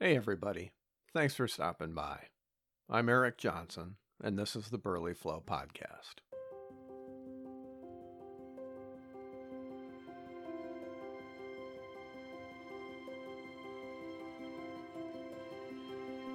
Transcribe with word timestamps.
Hey, 0.00 0.14
everybody. 0.14 0.70
Thanks 1.12 1.34
for 1.34 1.48
stopping 1.48 1.92
by. 1.92 2.18
I'm 2.88 3.08
Eric 3.08 3.36
Johnson, 3.36 3.96
and 4.22 4.38
this 4.38 4.54
is 4.54 4.70
the 4.70 4.78
Burley 4.78 5.12
Flow 5.12 5.42
Podcast. 5.44 6.20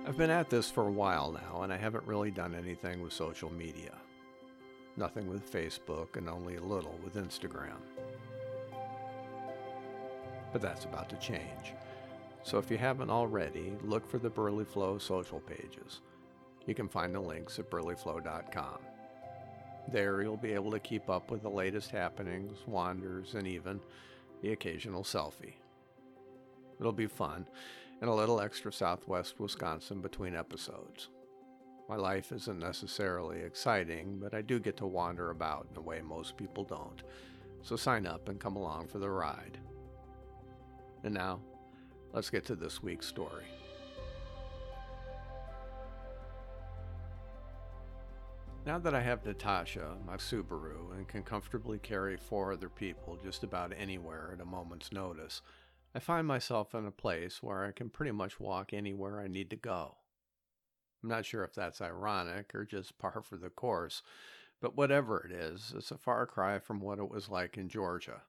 I've 0.05 0.17
been 0.17 0.29
at 0.29 0.49
this 0.49 0.69
for 0.69 0.85
a 0.85 0.91
while 0.91 1.31
now, 1.31 1.61
and 1.61 1.71
I 1.71 1.77
haven't 1.77 2.05
really 2.05 2.31
done 2.31 2.53
anything 2.53 3.01
with 3.01 3.13
social 3.13 3.49
media. 3.49 3.95
Nothing 4.97 5.29
with 5.29 5.49
Facebook, 5.49 6.17
and 6.17 6.27
only 6.27 6.57
a 6.57 6.61
little 6.61 6.99
with 7.01 7.15
Instagram. 7.15 7.79
But 10.51 10.61
that's 10.61 10.83
about 10.83 11.07
to 11.11 11.15
change. 11.15 11.71
So 12.43 12.57
if 12.57 12.69
you 12.69 12.77
haven't 12.77 13.09
already, 13.09 13.73
look 13.83 14.07
for 14.09 14.19
the 14.19 14.29
Burley 14.29 14.65
Flow 14.65 14.97
social 14.97 15.39
pages. 15.39 16.01
You 16.65 16.75
can 16.75 16.89
find 16.89 17.15
the 17.15 17.19
links 17.19 17.57
at 17.57 17.69
burleyflow.com. 17.69 18.79
There 19.91 20.21
you'll 20.21 20.37
be 20.37 20.53
able 20.53 20.71
to 20.71 20.79
keep 20.79 21.09
up 21.09 21.31
with 21.31 21.41
the 21.41 21.49
latest 21.49 21.91
happenings, 21.91 22.59
wanders, 22.67 23.33
and 23.33 23.47
even 23.47 23.79
the 24.41 24.51
occasional 24.51 25.03
selfie. 25.03 25.55
It'll 26.79 26.91
be 26.91 27.07
fun 27.07 27.47
and 28.01 28.09
a 28.09 28.13
little 28.13 28.41
extra 28.41 28.71
southwest 28.71 29.39
Wisconsin 29.39 30.01
between 30.01 30.35
episodes. 30.35 31.09
My 31.87 31.95
life 31.95 32.31
isn't 32.31 32.59
necessarily 32.59 33.41
exciting, 33.41 34.19
but 34.21 34.33
I 34.33 34.41
do 34.41 34.59
get 34.59 34.77
to 34.77 34.85
wander 34.85 35.29
about 35.29 35.67
in 35.71 35.77
a 35.77 35.81
way 35.81 36.01
most 36.01 36.35
people 36.35 36.63
don't. 36.63 37.01
So 37.61 37.75
sign 37.77 38.05
up 38.05 38.27
and 38.27 38.39
come 38.39 38.57
along 38.57 38.87
for 38.87 38.99
the 38.99 39.09
ride. 39.09 39.57
And 41.03 41.13
now, 41.13 41.39
Let's 42.13 42.29
get 42.29 42.45
to 42.45 42.55
this 42.55 42.83
week's 42.83 43.07
story. 43.07 43.45
Now 48.67 48.77
that 48.77 48.93
I 48.93 49.01
have 49.01 49.25
Natasha, 49.25 49.97
my 50.05 50.17
Subaru, 50.17 50.95
and 50.95 51.07
can 51.07 51.23
comfortably 51.23 51.79
carry 51.79 52.15
four 52.15 52.53
other 52.53 52.69
people 52.69 53.17
just 53.23 53.43
about 53.43 53.73
anywhere 53.75 54.29
at 54.31 54.41
a 54.41 54.45
moment's 54.45 54.91
notice, 54.91 55.41
I 55.95 55.99
find 55.99 56.27
myself 56.27 56.75
in 56.75 56.85
a 56.85 56.91
place 56.91 57.41
where 57.41 57.65
I 57.65 57.71
can 57.71 57.89
pretty 57.89 58.11
much 58.11 58.39
walk 58.39 58.73
anywhere 58.73 59.19
I 59.19 59.27
need 59.27 59.49
to 59.49 59.55
go. 59.55 59.95
I'm 61.01 61.09
not 61.09 61.25
sure 61.25 61.43
if 61.43 61.55
that's 61.55 61.81
ironic 61.81 62.53
or 62.53 62.63
just 62.63 62.97
par 62.99 63.23
for 63.27 63.37
the 63.37 63.49
course, 63.49 64.03
but 64.61 64.77
whatever 64.77 65.19
it 65.19 65.31
is, 65.31 65.73
it's 65.75 65.89
a 65.89 65.97
far 65.97 66.27
cry 66.27 66.59
from 66.59 66.79
what 66.79 66.99
it 66.99 67.09
was 67.09 67.27
like 67.27 67.57
in 67.57 67.69
Georgia, 67.69 68.21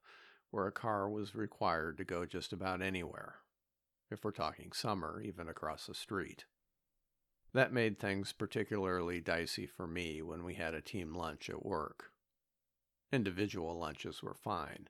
where 0.50 0.66
a 0.66 0.72
car 0.72 1.06
was 1.06 1.34
required 1.34 1.98
to 1.98 2.04
go 2.04 2.24
just 2.24 2.54
about 2.54 2.80
anywhere 2.80 3.36
if 4.10 4.24
we're 4.24 4.30
talking 4.30 4.72
summer, 4.72 5.20
even 5.20 5.48
across 5.48 5.86
the 5.86 5.94
street. 5.94 6.44
That 7.52 7.72
made 7.72 7.98
things 7.98 8.32
particularly 8.32 9.20
dicey 9.20 9.66
for 9.66 9.86
me 9.86 10.22
when 10.22 10.44
we 10.44 10.54
had 10.54 10.74
a 10.74 10.80
team 10.80 11.14
lunch 11.14 11.48
at 11.48 11.64
work. 11.64 12.06
Individual 13.12 13.78
lunches 13.78 14.22
were 14.22 14.34
fine. 14.34 14.88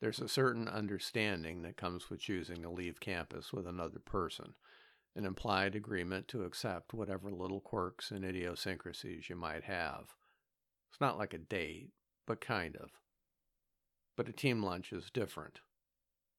There's 0.00 0.18
a 0.18 0.28
certain 0.28 0.66
understanding 0.66 1.62
that 1.62 1.76
comes 1.76 2.10
with 2.10 2.20
choosing 2.20 2.62
to 2.62 2.70
leave 2.70 2.98
campus 2.98 3.52
with 3.52 3.66
another 3.66 4.00
person, 4.00 4.54
an 5.14 5.24
implied 5.24 5.76
agreement 5.76 6.26
to 6.28 6.42
accept 6.42 6.92
whatever 6.92 7.30
little 7.30 7.60
quirks 7.60 8.10
and 8.10 8.24
idiosyncrasies 8.24 9.28
you 9.28 9.36
might 9.36 9.64
have. 9.64 10.14
It's 10.90 11.00
not 11.00 11.18
like 11.18 11.32
a 11.32 11.38
date, 11.38 11.90
but 12.26 12.40
kind 12.40 12.76
of. 12.76 12.90
But 14.16 14.28
a 14.28 14.32
team 14.32 14.62
lunch 14.62 14.92
is 14.92 15.10
different. 15.10 15.60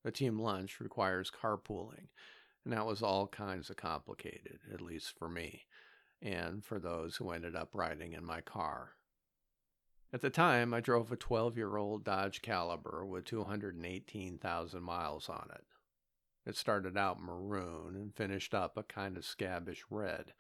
A 0.04 0.12
team 0.12 0.40
lunch 0.40 0.80
requires 0.80 1.32
carpooling, 1.32 2.08
and 2.64 2.74
that 2.74 2.86
was 2.86 3.02
all 3.02 3.28
kinds 3.28 3.70
of 3.70 3.78
complicated, 3.78 4.60
at 4.74 4.82
least 4.82 5.18
for 5.18 5.30
me, 5.30 5.68
and 6.22 6.64
for 6.64 6.80
those 6.80 7.18
who 7.18 7.32
ended 7.32 7.56
up 7.56 7.70
riding 7.74 8.14
in 8.14 8.26
my 8.26 8.42
car. 8.42 8.96
At 10.14 10.22
the 10.22 10.30
time, 10.30 10.74
I 10.74 10.82
drove 10.82 11.12
a 11.12 11.16
12 11.16 11.56
year 11.56 11.78
old 11.78 12.04
Dodge 12.04 12.42
Caliber 12.42 13.06
with 13.06 13.26
218,000 13.26 14.84
miles 14.84 15.30
on 15.30 15.50
it. 15.54 15.66
It 16.46 16.58
started 16.58 16.98
out 16.98 17.22
maroon 17.22 17.96
and 17.96 18.14
finished 18.14 18.54
up 18.54 18.76
a 18.76 18.84
kind 18.84 19.16
of 19.16 19.24
scabbish 19.24 19.84
red. 19.90 20.34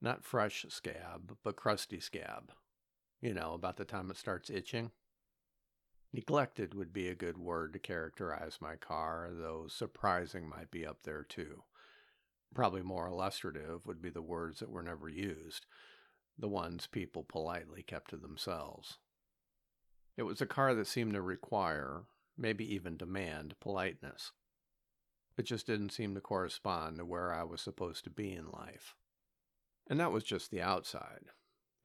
Not 0.00 0.24
fresh 0.24 0.64
scab, 0.68 1.36
but 1.42 1.56
crusty 1.56 2.00
scab. 2.00 2.52
You 3.20 3.34
know, 3.34 3.54
about 3.54 3.76
the 3.76 3.84
time 3.84 4.10
it 4.10 4.16
starts 4.16 4.48
itching. 4.48 4.92
Neglected 6.12 6.74
would 6.74 6.92
be 6.92 7.08
a 7.08 7.14
good 7.14 7.36
word 7.36 7.72
to 7.72 7.78
characterize 7.78 8.58
my 8.60 8.76
car, 8.76 9.30
though 9.32 9.66
surprising 9.68 10.48
might 10.48 10.70
be 10.70 10.86
up 10.86 11.02
there 11.02 11.22
too. 11.22 11.64
Probably 12.54 12.82
more 12.82 13.06
illustrative 13.06 13.84
would 13.86 14.00
be 14.00 14.10
the 14.10 14.22
words 14.22 14.60
that 14.60 14.70
were 14.70 14.82
never 14.82 15.08
used, 15.08 15.66
the 16.38 16.48
ones 16.48 16.86
people 16.86 17.22
politely 17.22 17.82
kept 17.82 18.10
to 18.10 18.16
themselves. 18.16 18.98
It 20.16 20.22
was 20.22 20.40
a 20.40 20.46
car 20.46 20.74
that 20.74 20.86
seemed 20.86 21.12
to 21.14 21.20
require, 21.20 22.04
maybe 22.38 22.64
even 22.74 22.96
demand, 22.96 23.54
politeness. 23.60 24.32
It 25.36 25.42
just 25.42 25.66
didn't 25.66 25.92
seem 25.92 26.14
to 26.14 26.20
correspond 26.20 26.96
to 26.96 27.04
where 27.04 27.32
I 27.32 27.44
was 27.44 27.60
supposed 27.60 28.04
to 28.04 28.10
be 28.10 28.32
in 28.32 28.50
life. 28.50 28.94
And 29.88 30.00
that 30.00 30.12
was 30.12 30.24
just 30.24 30.50
the 30.50 30.62
outside. 30.62 31.26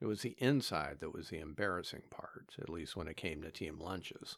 It 0.02 0.08
was 0.08 0.22
the 0.22 0.34
inside 0.38 0.98
that 0.98 1.14
was 1.14 1.28
the 1.28 1.38
embarrassing 1.38 2.02
part, 2.10 2.56
at 2.60 2.68
least 2.68 2.96
when 2.96 3.06
it 3.06 3.16
came 3.16 3.40
to 3.42 3.52
team 3.52 3.78
lunches, 3.78 4.36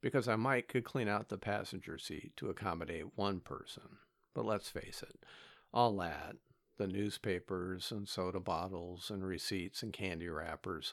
because 0.00 0.26
I 0.26 0.34
might 0.34 0.66
could 0.66 0.82
clean 0.82 1.06
out 1.06 1.28
the 1.28 1.38
passenger 1.38 1.96
seat 1.96 2.32
to 2.38 2.50
accommodate 2.50 3.16
one 3.16 3.38
person. 3.38 3.98
But 4.34 4.46
let's 4.46 4.68
face 4.68 5.04
it, 5.08 5.24
all 5.72 5.96
that, 5.98 6.34
the 6.76 6.88
newspapers 6.88 7.92
and 7.92 8.08
soda 8.08 8.40
bottles 8.40 9.12
and 9.12 9.24
receipts 9.24 9.84
and 9.84 9.92
candy 9.92 10.28
wrappers, 10.28 10.92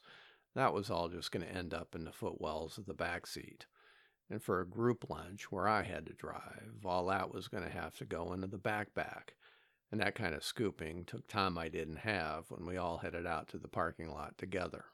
that 0.53 0.75
was 0.75 0.91
all 0.91 1.09
just 1.09 1.31
going 1.31 1.47
to 1.47 1.52
end 1.52 1.74
up 1.74 1.96
in 1.96 2.03
the 2.03 2.12
footwells 2.12 2.78
of 2.78 2.85
the 2.85 2.94
back 2.94 3.25
seat. 3.25 3.66
And 4.29 4.44
for 4.44 4.62
a 4.62 4.68
group 4.68 5.09
lunch 5.09 5.52
where 5.52 5.68
I 5.68 5.81
had 5.81 6.06
to 6.06 6.14
drive, 6.14 6.85
all 6.85 7.08
that 7.08 7.34
was 7.34 7.47
going 7.47 7.64
to 7.64 7.69
have 7.72 7.96
to 7.97 8.06
go 8.06 8.31
into 8.34 8.46
the 8.46 8.59
backpack 8.59 9.29
and 9.92 10.02
that 10.02 10.16
kind 10.16 10.36
of 10.36 10.44
scooping 10.44 11.06
took 11.06 11.28
time 11.28 11.58
I 11.58 11.70
didn't 11.70 12.00
have 12.00 12.46
when 12.50 12.66
we 12.66 12.78
all 12.78 12.98
headed 12.98 13.25
out 13.25 13.48
to 13.50 13.58
the 13.58 13.68
parking 13.68 14.12
lot 14.12 14.38
together. 14.38 14.86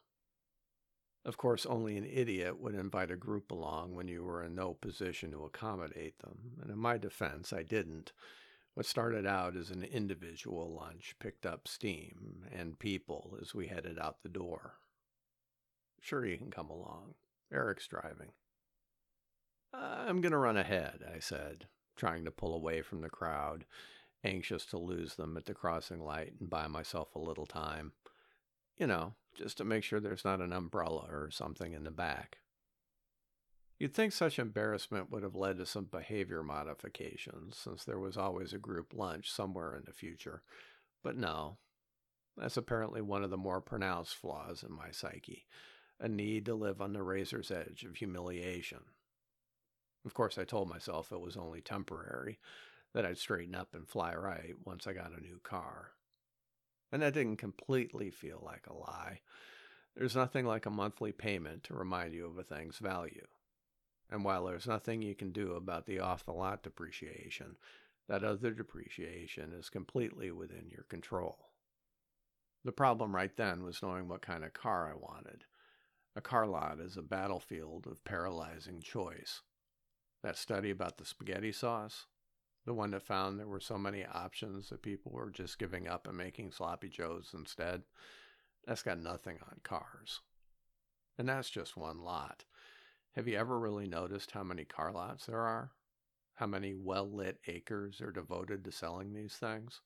Of 1.26 1.38
course, 1.38 1.66
only 1.66 1.98
an 1.98 2.06
idiot 2.06 2.60
would 2.60 2.76
invite 2.76 3.10
a 3.10 3.16
group 3.16 3.50
along 3.50 3.96
when 3.96 4.08
you 4.08 4.24
were 4.24 4.44
in 4.44 4.56
no 4.56 4.74
position 4.74 5.32
to 5.32 5.46
accommodate 5.46 6.20
them, 6.20 6.58
and 6.62 6.70
in 6.70 6.78
my 6.78 6.98
defense, 6.98 7.54
I 7.54 7.64
didn't. 7.64 8.12
What 8.74 8.86
started 8.86 9.26
out 9.26 9.56
as 9.56 9.70
an 9.70 9.84
individual 9.84 10.74
lunch 10.74 11.16
picked 11.20 11.46
up 11.46 11.68
steam 11.68 12.46
and 12.52 12.78
people 12.78 13.38
as 13.42 13.54
we 13.54 13.68
headed 13.68 14.00
out 14.00 14.22
the 14.22 14.30
door. 14.30 14.74
Sure, 16.02 16.26
you 16.26 16.38
can 16.38 16.52
come 16.52 16.70
along. 16.70 17.14
Eric's 17.54 17.88
driving. 17.88 18.32
I'm 19.74 20.22
going 20.22 20.32
to 20.32 20.38
run 20.38 20.58
ahead, 20.58 21.04
I 21.14 21.20
said, 21.20 21.68
trying 21.96 22.26
to 22.26 22.32
pull 22.32 22.54
away 22.54 22.82
from 22.82 23.02
the 23.02 23.10
crowd 23.10 23.66
anxious 24.24 24.66
to 24.68 24.78
lose 24.78 25.16
them 25.16 25.38
at 25.38 25.46
the 25.46 25.54
crossing 25.54 26.00
light 26.00 26.34
and 26.40 26.50
buy 26.50 26.68
myself 26.68 27.16
a 27.16 27.20
little 27.20 27.46
time. 27.46 27.94
You 28.78 28.88
know, 28.88 29.14
just 29.36 29.58
to 29.58 29.64
make 29.64 29.84
sure 29.84 30.00
there's 30.00 30.26
not 30.26 30.42
an 30.42 30.54
umbrella 30.54 31.08
or 31.10 31.30
something 31.32 31.74
in 31.74 31.84
the 31.84 31.92
back. 31.92 32.38
You'd 33.80 33.94
think 33.94 34.14
such 34.14 34.40
embarrassment 34.40 35.12
would 35.12 35.24
have 35.24 35.36
led 35.36 35.58
to 35.58 35.66
some 35.66 35.86
behavior 35.86 36.44
modifications, 36.44 37.58
since 37.58 37.84
there 37.84 38.00
was 38.00 38.18
always 38.18 38.54
a 38.54 38.58
group 38.58 38.94
lunch 38.94 39.30
somewhere 39.30 39.76
in 39.76 39.84
the 39.86 39.94
future. 39.94 40.44
But 41.04 41.18
no, 41.18 41.58
that's 42.38 42.58
apparently 42.58 43.02
one 43.02 43.24
of 43.24 43.30
the 43.30 43.38
more 43.38 43.62
pronounced 43.62 44.16
flaws 44.16 44.64
in 44.64 44.74
my 44.74 44.92
psyche 44.92 45.46
a 46.00 46.08
need 46.08 46.46
to 46.46 46.56
live 46.56 46.82
on 46.82 46.94
the 46.94 47.02
razor's 47.02 47.52
edge 47.52 47.86
of 47.88 47.96
humiliation. 47.96 48.80
Of 50.06 50.14
course, 50.14 50.38
I 50.38 50.44
told 50.44 50.70
myself 50.70 51.12
it 51.12 51.22
was 51.22 51.38
only 51.38 51.62
temporary, 51.62 52.40
that 52.94 53.06
I'd 53.06 53.18
straighten 53.18 53.56
up 53.56 53.74
and 53.74 53.88
fly 53.88 54.14
right 54.14 54.56
once 54.64 54.88
I 54.88 54.94
got 54.94 55.18
a 55.18 55.22
new 55.22 55.40
car. 55.44 55.92
And 56.92 57.02
that 57.02 57.14
didn't 57.14 57.38
completely 57.38 58.12
feel 58.12 58.42
like 58.44 58.68
a 58.68 58.74
lie. 58.74 59.22
There's 59.96 60.16
nothing 60.16 60.46
like 60.46 60.66
a 60.66 60.72
monthly 60.72 61.12
payment 61.12 61.64
to 61.66 61.74
remind 61.74 62.14
you 62.14 62.26
of 62.26 62.38
a 62.38 62.44
thing's 62.44 62.78
value. 62.78 63.28
And 64.10 64.24
while 64.24 64.46
there's 64.46 64.68
nothing 64.68 65.02
you 65.02 65.16
can 65.16 65.32
do 65.32 65.54
about 65.54 65.86
the 65.86 66.00
off 66.00 66.26
the 66.26 66.34
lot 66.34 66.62
depreciation, 66.62 67.58
that 68.08 68.24
other 68.24 68.52
depreciation 68.52 69.54
is 69.54 69.70
completely 69.70 70.32
within 70.32 70.70
your 70.70 70.84
control. 70.84 71.50
The 72.64 72.72
problem 72.72 73.16
right 73.16 73.36
then 73.36 73.64
was 73.64 73.82
knowing 73.82 74.08
what 74.08 74.22
kind 74.22 74.44
of 74.44 74.54
car 74.54 74.90
I 74.92 74.96
wanted. 74.96 75.46
A 76.16 76.22
car 76.22 76.46
lot 76.46 76.80
is 76.80 76.96
a 76.96 77.02
battlefield 77.02 77.88
of 77.88 78.04
paralyzing 78.04 78.82
choice. 78.82 79.42
That 80.22 80.38
study 80.38 80.70
about 80.70 80.98
the 80.98 81.06
spaghetti 81.06 81.52
sauce? 81.52 82.06
The 82.66 82.74
one 82.74 82.92
that 82.92 83.04
found 83.04 83.40
there 83.40 83.48
were 83.48 83.60
so 83.60 83.78
many 83.78 84.06
options 84.06 84.70
that 84.70 84.82
people 84.82 85.12
were 85.12 85.30
just 85.30 85.60
giving 85.60 85.88
up 85.88 86.08
and 86.08 86.18
making 86.18 86.52
sloppy 86.52 86.90
joes 86.90 87.32
instead. 87.34 87.84
That's 88.66 88.84
got 88.84 89.00
nothing 89.00 89.38
on 89.50 89.60
cars. 89.64 90.22
And 91.18 91.28
that's 91.28 91.50
just 91.50 91.76
one 91.78 92.04
lot. 92.04 92.46
Have 93.16 93.28
you 93.28 93.38
ever 93.38 93.60
really 93.60 93.88
noticed 93.88 94.32
how 94.32 94.44
many 94.44 94.66
car 94.66 94.92
lots 94.92 95.26
there 95.26 95.42
are? 95.42 95.72
how 96.36 96.48
many 96.48 96.74
well 96.74 97.10
lit 97.10 97.40
acres 97.48 98.02
are 98.02 98.12
devoted 98.12 98.64
to 98.64 98.72
selling 98.72 99.14
these 99.14 99.36
things? 99.36 99.82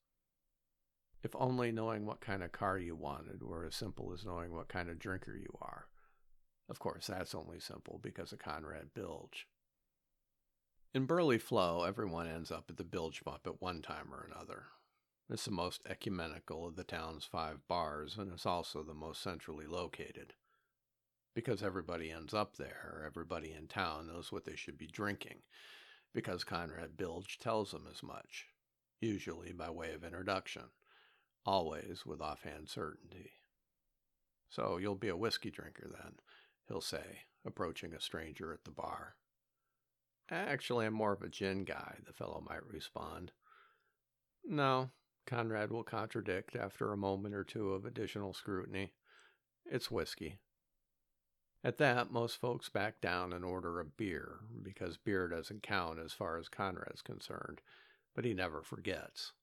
If 1.24 1.36
only 1.36 1.72
knowing 1.72 2.06
what 2.06 2.22
kind 2.22 2.44
of 2.44 2.52
car 2.52 2.78
you 2.78 2.96
wanted 2.96 3.44
were 3.44 3.66
as 3.66 3.76
simple 3.76 4.14
as 4.14 4.26
knowing 4.26 4.54
what 4.54 4.70
kind 4.70 4.90
of 4.90 5.00
drinker 5.00 5.36
you 5.36 5.58
are. 5.62 5.88
Of 6.70 6.80
course, 6.80 7.08
that's 7.08 7.36
only 7.36 7.60
simple 7.60 8.00
because 8.02 8.32
of 8.32 8.40
Conrad 8.40 8.94
Bilge. 8.94 9.48
In 10.94 11.06
Burley 11.06 11.38
Flow, 11.38 11.84
everyone 11.84 12.28
ends 12.28 12.50
up 12.50 12.66
at 12.70 12.78
the 12.78 12.84
Bilge 12.84 13.22
Pump 13.24 13.42
at 13.46 13.62
one 13.62 13.82
time 13.82 14.14
or 14.14 14.24
another. 14.26 14.68
It's 15.30 15.46
the 15.46 15.52
most 15.52 15.82
ecumenical 15.88 16.66
of 16.66 16.78
the 16.78 16.86
town's 16.86 17.26
five 17.26 17.68
bars, 17.68 18.18
and 18.18 18.32
it's 18.32 18.46
also 18.46 18.82
the 18.84 18.94
most 18.94 19.22
centrally 19.22 19.68
located. 19.68 20.34
Because 21.36 21.62
everybody 21.62 22.10
ends 22.10 22.34
up 22.34 22.56
there, 22.56 23.04
everybody 23.06 23.52
in 23.52 23.68
town 23.68 24.08
knows 24.08 24.32
what 24.32 24.46
they 24.46 24.56
should 24.56 24.78
be 24.78 24.88
drinking, 24.88 25.40
because 26.14 26.46
Conrad 26.46 26.96
Bilge 26.96 27.38
tells 27.38 27.72
them 27.72 27.86
as 27.92 28.02
much, 28.02 28.48
usually 29.02 29.52
by 29.52 29.70
way 29.70 29.94
of 29.94 30.06
introduction, 30.06 30.64
always 31.46 32.06
with 32.06 32.22
offhand 32.22 32.70
certainty. 32.70 33.32
So 34.50 34.78
you'll 34.78 34.96
be 34.96 35.10
a 35.10 35.18
whiskey 35.18 35.52
drinker 35.52 35.90
then, 35.92 36.14
he'll 36.70 36.82
say, 36.82 37.26
approaching 37.46 37.94
a 37.94 38.00
stranger 38.00 38.54
at 38.54 38.64
the 38.64 38.72
bar. 38.72 39.16
Actually, 40.30 40.86
I'm 40.86 40.94
more 40.94 41.14
of 41.14 41.22
a 41.22 41.30
gin 41.30 41.64
guy, 41.64 41.96
the 42.06 42.14
fellow 42.14 42.44
might 42.48 42.66
respond. 42.66 43.32
No, 44.44 44.90
Conrad 45.26 45.72
will 45.72 45.84
contradict 45.84 46.56
after 46.56 46.92
a 46.92 46.98
moment 46.98 47.34
or 47.34 47.44
two 47.44 47.74
of 47.74 47.86
additional 47.86 48.34
scrutiny. 48.34 48.94
It's 49.66 49.92
whiskey. 49.92 50.40
At 51.64 51.78
that, 51.80 52.12
most 52.12 52.40
folks 52.40 52.70
back 52.70 53.02
down 53.02 53.34
and 53.34 53.44
order 53.44 53.80
a 53.80 53.86
beer, 53.86 54.40
because 54.62 54.98
beer 54.98 55.28
doesn't 55.28 55.64
count 55.64 56.00
as 56.00 56.14
far 56.14 56.38
as 56.38 56.50
Conrad's 56.50 57.02
concerned, 57.02 57.62
but 58.16 58.26
he 58.26 58.34
never 58.34 58.62
forgets. 58.62 59.34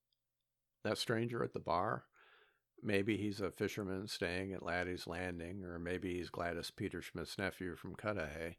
That 0.85 0.99
stranger 0.99 1.43
at 1.43 1.53
the 1.53 1.61
bar? 1.61 2.05
Maybe 2.83 3.17
he's 3.17 3.41
a 3.41 3.51
fisherman 3.51 4.09
staying 4.09 4.53
at 4.53 4.63
Laddie's 4.63 5.07
Landing, 5.07 5.65
or 5.65 5.79
maybe 5.79 6.15
he's 6.15 6.31
Gladys 6.31 6.71
Peterschmidt's 6.71 7.39
nephew 7.39 7.77
from 7.77 7.95
Cudahy. 7.95 8.59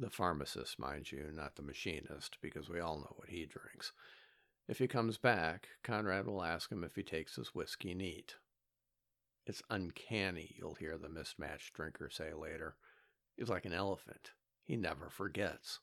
The 0.00 0.10
pharmacist, 0.10 0.78
mind 0.78 1.12
you, 1.12 1.30
not 1.32 1.54
the 1.54 1.62
machinist, 1.62 2.38
because 2.42 2.68
we 2.68 2.80
all 2.80 2.98
know 2.98 3.14
what 3.16 3.28
he 3.28 3.46
drinks. 3.46 3.92
If 4.66 4.78
he 4.78 4.88
comes 4.88 5.18
back, 5.18 5.68
Conrad 5.82 6.26
will 6.26 6.42
ask 6.42 6.72
him 6.72 6.82
if 6.82 6.96
he 6.96 7.02
takes 7.02 7.36
his 7.36 7.54
whiskey 7.54 7.94
neat. 7.94 8.34
It's 9.46 9.62
uncanny, 9.70 10.54
you'll 10.58 10.74
hear 10.74 10.96
the 10.96 11.08
mismatched 11.08 11.74
drinker 11.74 12.10
say 12.10 12.32
later. 12.32 12.76
He's 13.36 13.48
like 13.48 13.66
an 13.66 13.72
elephant. 13.72 14.30
He 14.64 14.76
never 14.76 15.10
forgets. 15.10 15.80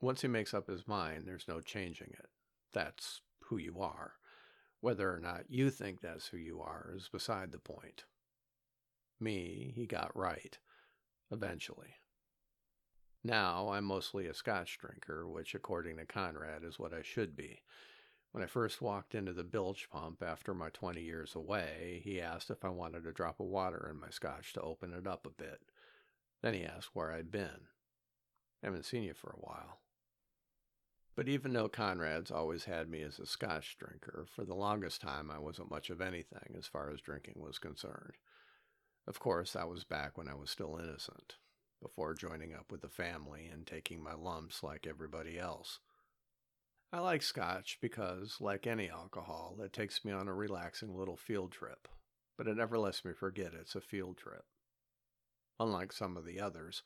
Once 0.00 0.20
he 0.20 0.28
makes 0.28 0.52
up 0.52 0.68
his 0.68 0.86
mind, 0.86 1.24
there's 1.26 1.48
no 1.48 1.60
changing 1.60 2.10
it. 2.10 2.28
That's 2.72 3.22
who 3.44 3.56
you 3.56 3.80
are. 3.80 4.12
Whether 4.80 5.12
or 5.12 5.18
not 5.18 5.44
you 5.48 5.70
think 5.70 6.00
that's 6.00 6.26
who 6.28 6.36
you 6.36 6.60
are 6.60 6.92
is 6.94 7.08
beside 7.08 7.50
the 7.50 7.58
point. 7.58 8.04
Me, 9.18 9.72
he 9.74 9.86
got 9.86 10.14
right. 10.14 10.58
Eventually. 11.30 11.94
Now 13.26 13.70
I'm 13.70 13.86
mostly 13.86 14.28
a 14.28 14.34
scotch 14.34 14.78
drinker, 14.78 15.26
which, 15.26 15.56
according 15.56 15.96
to 15.96 16.06
Conrad, 16.06 16.62
is 16.62 16.78
what 16.78 16.94
I 16.94 17.02
should 17.02 17.34
be. 17.34 17.60
When 18.30 18.44
I 18.44 18.46
first 18.46 18.80
walked 18.80 19.16
into 19.16 19.32
the 19.32 19.42
bilge 19.42 19.88
pump 19.90 20.22
after 20.22 20.54
my 20.54 20.70
20 20.70 21.02
years 21.02 21.34
away, 21.34 22.02
he 22.04 22.20
asked 22.20 22.50
if 22.50 22.64
I 22.64 22.68
wanted 22.68 23.04
a 23.04 23.12
drop 23.12 23.40
of 23.40 23.46
water 23.46 23.88
in 23.90 23.98
my 23.98 24.10
scotch 24.10 24.52
to 24.52 24.60
open 24.60 24.92
it 24.92 25.08
up 25.08 25.26
a 25.26 25.30
bit. 25.30 25.60
Then 26.40 26.54
he 26.54 26.64
asked 26.64 26.90
where 26.92 27.10
I'd 27.10 27.32
been. 27.32 27.66
I 28.62 28.66
haven't 28.66 28.84
seen 28.84 29.02
you 29.02 29.14
for 29.14 29.30
a 29.30 29.44
while. 29.44 29.80
But 31.16 31.28
even 31.28 31.52
though 31.52 31.68
Conrad's 31.68 32.30
always 32.30 32.66
had 32.66 32.88
me 32.88 33.02
as 33.02 33.18
a 33.18 33.26
scotch 33.26 33.76
drinker, 33.76 34.26
for 34.30 34.44
the 34.44 34.54
longest 34.54 35.00
time 35.00 35.32
I 35.32 35.40
wasn't 35.40 35.72
much 35.72 35.90
of 35.90 36.00
anything 36.00 36.54
as 36.56 36.68
far 36.68 36.90
as 36.90 37.00
drinking 37.00 37.34
was 37.38 37.58
concerned. 37.58 38.18
Of 39.04 39.18
course, 39.18 39.54
that 39.54 39.68
was 39.68 39.82
back 39.82 40.16
when 40.16 40.28
I 40.28 40.34
was 40.34 40.48
still 40.48 40.78
innocent 40.80 41.38
before 41.82 42.14
joining 42.14 42.54
up 42.54 42.70
with 42.70 42.80
the 42.82 42.88
family 42.88 43.48
and 43.52 43.66
taking 43.66 44.02
my 44.02 44.14
lumps 44.14 44.62
like 44.62 44.86
everybody 44.86 45.38
else. 45.38 45.80
I 46.92 47.00
like 47.00 47.22
scotch 47.22 47.78
because, 47.80 48.36
like 48.40 48.66
any 48.66 48.88
alcohol, 48.88 49.56
it 49.60 49.72
takes 49.72 50.04
me 50.04 50.12
on 50.12 50.28
a 50.28 50.34
relaxing 50.34 50.96
little 50.96 51.16
field 51.16 51.52
trip, 51.52 51.88
but 52.38 52.46
it 52.46 52.56
never 52.56 52.78
lets 52.78 53.04
me 53.04 53.12
forget 53.12 53.54
it's 53.54 53.74
a 53.74 53.80
field 53.80 54.16
trip. 54.16 54.44
Unlike 55.58 55.92
some 55.92 56.16
of 56.16 56.24
the 56.24 56.40
others, 56.40 56.82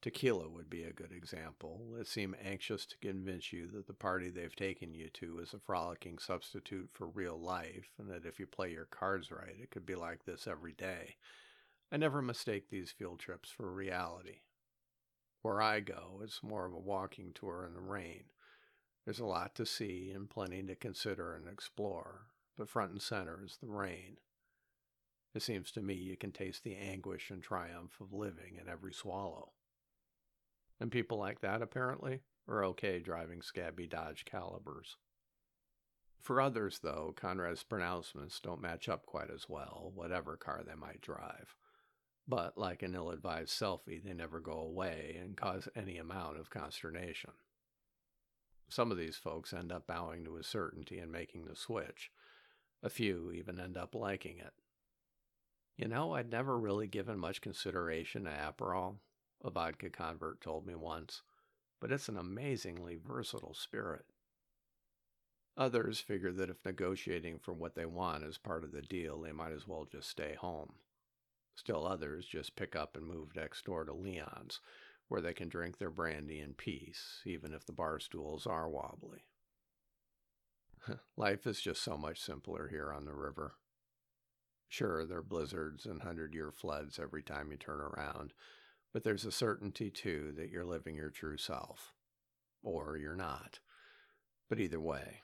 tequila 0.00 0.48
would 0.48 0.70
be 0.70 0.84
a 0.84 0.92
good 0.92 1.12
example 1.12 1.86
that 1.96 2.08
seem 2.08 2.34
anxious 2.42 2.86
to 2.86 2.98
convince 2.98 3.52
you 3.52 3.68
that 3.68 3.86
the 3.86 3.92
party 3.92 4.30
they've 4.30 4.56
taken 4.56 4.94
you 4.94 5.08
to 5.10 5.38
is 5.38 5.52
a 5.52 5.58
frolicking 5.58 6.18
substitute 6.18 6.90
for 6.92 7.06
real 7.06 7.38
life, 7.38 7.90
and 7.98 8.10
that 8.10 8.24
if 8.24 8.40
you 8.40 8.46
play 8.46 8.70
your 8.72 8.86
cards 8.86 9.30
right, 9.30 9.56
it 9.60 9.70
could 9.70 9.86
be 9.86 9.94
like 9.94 10.24
this 10.24 10.46
every 10.46 10.72
day 10.72 11.16
I 11.92 11.98
never 11.98 12.22
mistake 12.22 12.70
these 12.70 12.90
field 12.90 13.18
trips 13.18 13.50
for 13.50 13.70
reality. 13.70 14.38
Where 15.42 15.60
I 15.60 15.80
go, 15.80 16.22
it's 16.24 16.42
more 16.42 16.64
of 16.64 16.72
a 16.72 16.78
walking 16.78 17.32
tour 17.34 17.66
in 17.68 17.74
the 17.74 17.82
rain. 17.82 18.24
There's 19.04 19.18
a 19.18 19.26
lot 19.26 19.54
to 19.56 19.66
see 19.66 20.10
and 20.14 20.30
plenty 20.30 20.62
to 20.62 20.74
consider 20.74 21.34
and 21.34 21.46
explore, 21.46 22.28
but 22.56 22.70
front 22.70 22.92
and 22.92 23.02
center 23.02 23.42
is 23.44 23.58
the 23.60 23.68
rain. 23.68 24.16
It 25.34 25.42
seems 25.42 25.70
to 25.72 25.82
me 25.82 25.92
you 25.92 26.16
can 26.16 26.32
taste 26.32 26.64
the 26.64 26.76
anguish 26.76 27.30
and 27.30 27.42
triumph 27.42 28.00
of 28.00 28.14
living 28.14 28.56
in 28.58 28.70
every 28.70 28.94
swallow. 28.94 29.52
And 30.80 30.90
people 30.90 31.18
like 31.18 31.40
that, 31.42 31.60
apparently, 31.60 32.20
are 32.48 32.64
okay 32.64 33.00
driving 33.00 33.42
scabby 33.42 33.86
Dodge 33.86 34.24
Calibers. 34.24 34.96
For 36.22 36.40
others, 36.40 36.78
though, 36.82 37.12
Conrad's 37.14 37.64
pronouncements 37.64 38.40
don't 38.40 38.62
match 38.62 38.88
up 38.88 39.04
quite 39.04 39.30
as 39.30 39.46
well, 39.46 39.92
whatever 39.94 40.38
car 40.38 40.62
they 40.66 40.74
might 40.74 41.02
drive. 41.02 41.54
But 42.28 42.56
like 42.56 42.82
an 42.82 42.94
ill 42.94 43.10
advised 43.10 43.50
selfie, 43.50 44.02
they 44.02 44.14
never 44.14 44.40
go 44.40 44.52
away 44.52 45.18
and 45.20 45.36
cause 45.36 45.68
any 45.74 45.98
amount 45.98 46.38
of 46.38 46.50
consternation. 46.50 47.32
Some 48.68 48.90
of 48.90 48.96
these 48.96 49.16
folks 49.16 49.52
end 49.52 49.72
up 49.72 49.86
bowing 49.86 50.24
to 50.24 50.36
his 50.36 50.46
certainty 50.46 50.98
and 50.98 51.12
making 51.12 51.44
the 51.44 51.56
switch. 51.56 52.10
A 52.82 52.88
few 52.88 53.30
even 53.32 53.60
end 53.60 53.76
up 53.76 53.94
liking 53.94 54.38
it. 54.38 54.54
You 55.76 55.88
know, 55.88 56.12
I'd 56.12 56.30
never 56.30 56.58
really 56.58 56.86
given 56.86 57.18
much 57.18 57.40
consideration 57.40 58.24
to 58.24 58.30
Aperol, 58.30 58.96
a 59.42 59.50
vodka 59.50 59.90
convert 59.90 60.40
told 60.40 60.66
me 60.66 60.74
once, 60.74 61.22
but 61.80 61.90
it's 61.90 62.08
an 62.08 62.16
amazingly 62.16 62.96
versatile 62.96 63.54
spirit. 63.54 64.06
Others 65.56 66.00
figure 66.00 66.32
that 66.32 66.50
if 66.50 66.64
negotiating 66.64 67.38
for 67.38 67.52
what 67.52 67.74
they 67.74 67.84
want 67.84 68.24
is 68.24 68.38
part 68.38 68.64
of 68.64 68.72
the 68.72 68.82
deal, 68.82 69.20
they 69.20 69.32
might 69.32 69.52
as 69.52 69.66
well 69.66 69.84
just 69.84 70.08
stay 70.08 70.34
home. 70.34 70.74
Still 71.54 71.86
others 71.86 72.26
just 72.26 72.56
pick 72.56 72.74
up 72.74 72.96
and 72.96 73.06
move 73.06 73.34
next 73.34 73.64
door 73.64 73.84
to 73.84 73.92
Leon's, 73.92 74.60
where 75.08 75.20
they 75.20 75.34
can 75.34 75.48
drink 75.48 75.78
their 75.78 75.90
brandy 75.90 76.40
in 76.40 76.54
peace, 76.54 77.20
even 77.26 77.52
if 77.52 77.66
the 77.66 77.72
bar 77.72 78.00
stools 78.00 78.46
are 78.46 78.68
wobbly. 78.68 79.24
Life 81.16 81.46
is 81.46 81.60
just 81.60 81.82
so 81.82 81.96
much 81.96 82.20
simpler 82.20 82.68
here 82.68 82.92
on 82.92 83.04
the 83.04 83.14
river. 83.14 83.54
Sure, 84.68 85.04
there 85.04 85.18
are 85.18 85.22
blizzards 85.22 85.84
and 85.84 86.02
hundred 86.02 86.32
year 86.32 86.50
floods 86.50 86.98
every 86.98 87.22
time 87.22 87.50
you 87.50 87.58
turn 87.58 87.80
around, 87.80 88.32
but 88.92 89.04
there's 89.04 89.26
a 89.26 89.32
certainty 89.32 89.90
too 89.90 90.32
that 90.36 90.48
you're 90.48 90.64
living 90.64 90.96
your 90.96 91.10
true 91.10 91.36
self. 91.36 91.92
Or 92.62 92.96
you're 92.96 93.16
not. 93.16 93.58
But 94.48 94.60
either 94.60 94.80
way, 94.80 95.20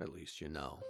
at 0.00 0.12
least 0.12 0.40
you 0.40 0.48
know. 0.48 0.80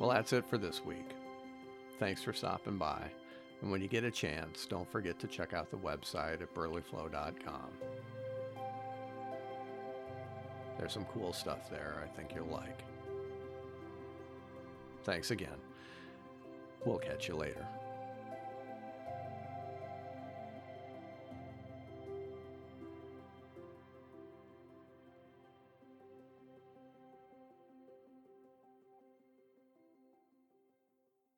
Well, 0.00 0.08
that's 0.08 0.32
it 0.32 0.46
for 0.46 0.56
this 0.56 0.82
week. 0.82 1.10
Thanks 1.98 2.22
for 2.22 2.32
stopping 2.32 2.78
by. 2.78 3.02
And 3.60 3.70
when 3.70 3.82
you 3.82 3.88
get 3.88 4.02
a 4.02 4.10
chance, 4.10 4.64
don't 4.64 4.90
forget 4.90 5.18
to 5.18 5.26
check 5.26 5.52
out 5.52 5.70
the 5.70 5.76
website 5.76 6.40
at 6.40 6.54
burleyflow.com. 6.54 7.68
There's 10.78 10.92
some 10.94 11.04
cool 11.04 11.34
stuff 11.34 11.68
there 11.68 12.02
I 12.02 12.08
think 12.16 12.34
you'll 12.34 12.46
like. 12.46 12.80
Thanks 15.04 15.30
again. 15.32 15.58
We'll 16.86 16.98
catch 16.98 17.28
you 17.28 17.36
later. 17.36 17.66